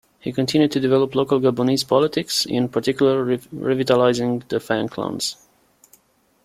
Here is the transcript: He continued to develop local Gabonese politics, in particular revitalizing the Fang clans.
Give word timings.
He 0.17 0.31
continued 0.31 0.71
to 0.71 0.79
develop 0.79 1.13
local 1.13 1.39
Gabonese 1.39 1.87
politics, 1.87 2.43
in 2.47 2.69
particular 2.69 3.23
revitalizing 3.51 4.41
the 4.49 4.59
Fang 4.59 4.87
clans. 4.89 5.35